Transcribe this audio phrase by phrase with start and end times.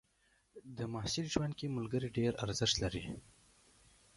[0.77, 3.03] د محصل ژوند کې ملګري ډېر ارزښت لري.